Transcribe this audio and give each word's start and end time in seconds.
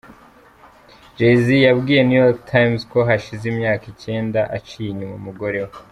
Jay 1.17 1.35
z 1.43 1.45
yabwiye 1.67 2.01
New 2.03 2.19
York 2.25 2.39
Times 2.53 2.81
ko 2.91 2.97
hashize 3.09 3.43
imyaka 3.53 3.83
icyenda 3.93 4.39
aciye 4.57 4.87
inyuma 4.91 5.15
umugore 5.21 5.59
we. 5.67 5.73